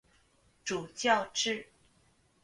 [0.63, 1.67] 主教制。